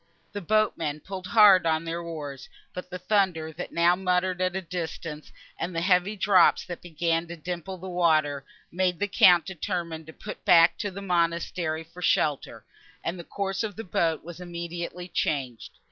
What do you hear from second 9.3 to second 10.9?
determine to put back to